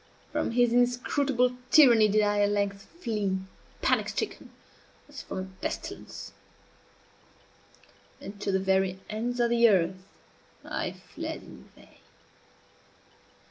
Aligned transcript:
From 0.31 0.49
his 0.53 0.73
inscrutable 0.73 1.55
tyranny 1.69 2.07
did 2.07 2.23
I 2.23 2.39
at 2.39 2.49
length 2.49 2.87
flee, 2.99 3.37
panic 3.83 4.09
stricken, 4.09 4.49
as 5.07 5.21
from 5.21 5.37
a 5.37 5.43
pestilence; 5.61 6.31
and 8.19 8.41
to 8.41 8.51
the 8.51 8.59
very 8.59 8.99
ends 9.11 9.39
of 9.39 9.51
the 9.51 9.69
earth 9.69 9.97
_I 10.65 10.95
fled 10.99 11.43
in 11.43 11.69
vain. 11.75 11.99